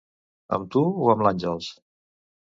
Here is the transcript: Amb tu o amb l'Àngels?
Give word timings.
Amb 0.55 0.69
tu 0.75 0.81
o 1.07 1.11
amb 1.15 1.21
l'Àngels? 1.27 1.67